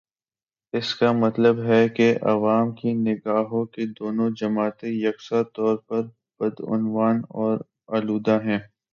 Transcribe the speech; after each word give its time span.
اس 0.73 0.93
کا 0.95 1.11
مطلب 1.15 1.55
ہے 1.63 1.81
کہ 1.89 2.07
عوام 2.23 2.71
کی 2.71 2.93
نگاہوں 2.99 3.63
میں 3.73 3.85
دونوں 3.99 4.29
جماعتیں 4.35 4.89
یکساں 4.95 5.43
طور 5.55 5.75
پر 5.87 6.01
بدعنوان 6.39 7.17
اور 7.39 7.55
آلودہ 7.97 8.39
ہیں۔ 8.43 8.59